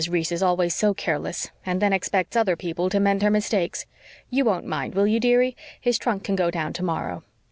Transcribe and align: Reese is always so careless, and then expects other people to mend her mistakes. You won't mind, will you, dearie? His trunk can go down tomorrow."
Reese 0.09 0.31
is 0.31 0.41
always 0.41 0.73
so 0.73 0.95
careless, 0.95 1.51
and 1.63 1.79
then 1.79 1.93
expects 1.93 2.35
other 2.35 2.55
people 2.55 2.89
to 2.89 2.99
mend 2.99 3.21
her 3.21 3.29
mistakes. 3.29 3.85
You 4.31 4.43
won't 4.45 4.65
mind, 4.65 4.95
will 4.95 5.05
you, 5.05 5.19
dearie? 5.19 5.55
His 5.79 5.99
trunk 5.99 6.23
can 6.23 6.35
go 6.35 6.49
down 6.49 6.73
tomorrow." 6.73 7.21